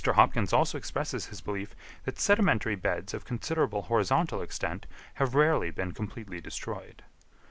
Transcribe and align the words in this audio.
Hopkins 0.15 0.51
also 0.51 0.79
expresses 0.79 1.27
his 1.27 1.41
belief 1.41 1.75
that 2.05 2.17
sedimentary 2.19 2.73
beds 2.73 3.13
of 3.13 3.23
considerable 3.23 3.83
horizontal 3.83 4.41
extent 4.41 4.87
have 5.21 5.35
rarely 5.35 5.69
been 5.69 5.91
completely 5.91 6.41
destroyed. 6.41 7.03